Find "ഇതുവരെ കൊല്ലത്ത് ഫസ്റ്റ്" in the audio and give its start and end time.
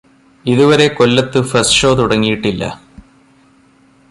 0.45-1.77